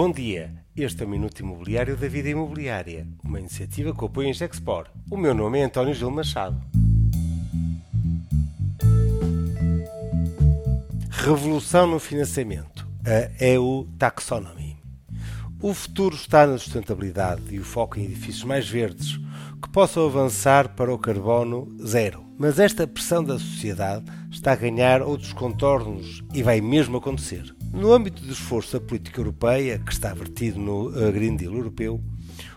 [0.00, 4.32] Bom dia, este é o Minuto Imobiliário da Vida Imobiliária, uma iniciativa que apoia em
[4.32, 4.86] Gexpor.
[5.10, 6.56] O meu nome é António Gil Machado.
[11.10, 14.76] Revolução no financiamento, a EU Taxonomy.
[15.60, 19.18] O futuro está na sustentabilidade e o foco em edifícios mais verdes
[19.60, 22.24] que possam avançar para o carbono zero.
[22.38, 27.57] Mas esta pressão da sociedade está a ganhar outros contornos e vai mesmo acontecer.
[27.72, 32.02] No âmbito do esforço da política europeia, que está vertido no eh, Green Deal europeu,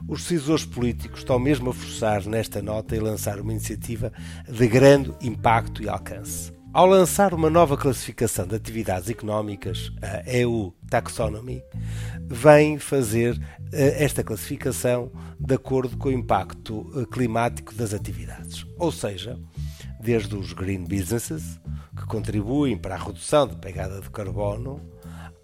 [0.07, 4.11] os decisores políticos estão mesmo a forçar nesta nota e lançar uma iniciativa
[4.47, 6.53] de grande impacto e alcance.
[6.73, 11.61] Ao lançar uma nova classificação de atividades económicas, a EU Taxonomy,
[12.29, 13.37] vem fazer
[13.73, 18.65] eh, esta classificação de acordo com o impacto eh, climático das atividades.
[18.79, 19.37] Ou seja,
[19.99, 21.59] desde os green businesses,
[21.95, 24.81] que contribuem para a redução da pegada de carbono,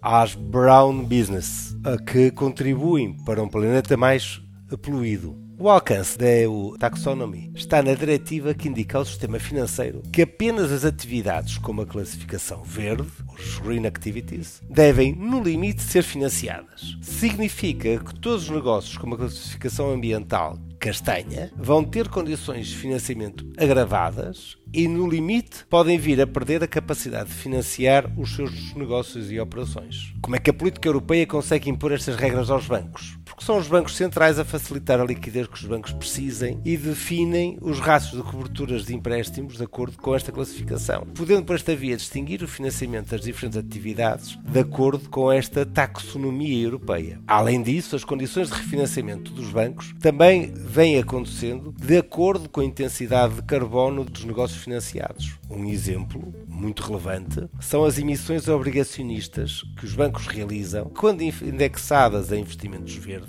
[0.02, 1.76] às brown business,
[2.06, 4.40] que contribuem para um planeta mais
[4.82, 5.48] poluído.
[5.60, 10.70] O alcance da EU Taxonomy está na diretiva que indica ao sistema financeiro que apenas
[10.70, 16.96] as atividades com uma classificação verde, os Green Activities, devem, no limite, ser financiadas.
[17.02, 23.44] Significa que todos os negócios com uma classificação ambiental castanha vão ter condições de financiamento
[23.58, 29.30] agravadas e, no limite, podem vir a perder a capacidade de financiar os seus negócios
[29.30, 30.14] e operações.
[30.22, 33.17] Como é que a política europeia consegue impor estas regras aos bancos?
[33.38, 37.56] Porque são os bancos centrais a facilitar a liquidez que os bancos precisem e definem
[37.60, 41.96] os rastros de coberturas de empréstimos de acordo com esta classificação, podendo por esta via
[41.96, 47.20] distinguir o financiamento das diferentes atividades de acordo com esta taxonomia europeia.
[47.28, 52.64] Além disso, as condições de refinanciamento dos bancos também vêm acontecendo de acordo com a
[52.64, 55.38] intensidade de carbono dos negócios financiados.
[55.48, 62.36] Um exemplo muito relevante são as emissões obrigacionistas que os bancos realizam quando indexadas a
[62.36, 63.27] investimentos verdes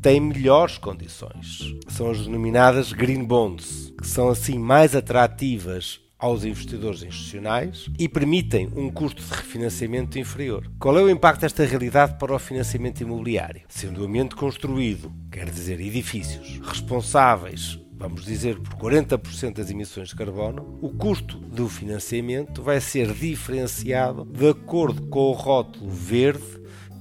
[0.00, 1.74] têm melhores condições.
[1.88, 8.68] São as denominadas green bonds, que são assim mais atrativas aos investidores institucionais e permitem
[8.74, 10.68] um custo de refinanciamento inferior.
[10.78, 13.62] Qual é o impacto desta realidade para o financiamento imobiliário?
[13.68, 20.14] Sendo o ambiente construído, quer dizer edifícios, responsáveis vamos dizer, por 40% das emissões de
[20.14, 26.58] carbono, o custo do financiamento vai ser diferenciado de acordo com o rótulo verde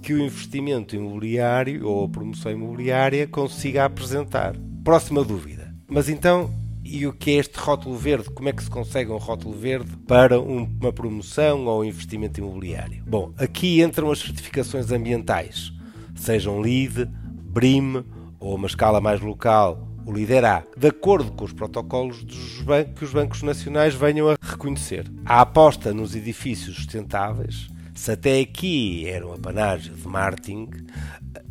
[0.08, 4.56] que o investimento imobiliário ou a promoção imobiliária consiga apresentar.
[4.82, 5.76] Próxima dúvida.
[5.86, 6.50] Mas então,
[6.82, 8.30] e o que é este rótulo verde?
[8.30, 13.04] Como é que se consegue um rótulo verde para uma promoção ou investimento imobiliário?
[13.06, 15.74] Bom, aqui entram as certificações ambientais,
[16.16, 17.10] sejam LEED,
[17.44, 18.06] BRIM
[18.40, 22.24] ou uma escala mais local, o líder A, de acordo com os protocolos
[22.64, 25.06] bancos que os bancos nacionais venham a reconhecer.
[25.26, 27.68] A aposta nos edifícios sustentáveis,
[27.98, 30.70] se até aqui era um apanágio de marketing,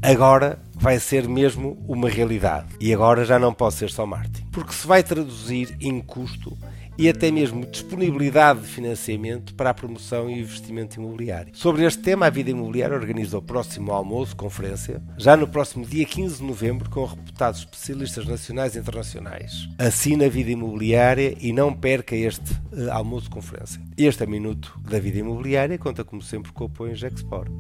[0.01, 2.69] agora vai ser mesmo uma realidade.
[2.81, 4.47] E agora já não pode ser só marketing.
[4.53, 6.57] Porque se vai traduzir em custo
[6.99, 11.55] e até mesmo disponibilidade de financiamento para a promoção e investimento imobiliário.
[11.55, 16.07] Sobre este tema, a Vida Imobiliária organiza o próximo almoço, conferência, já no próximo dia
[16.07, 19.69] 15 de novembro, com reputados especialistas nacionais e internacionais.
[19.79, 23.81] Assina a Vida Imobiliária e não perca este uh, almoço, conferência.
[23.97, 27.51] Este é Minuto da Vida Imobiliária conta, como sempre, com o apoio em Gexport.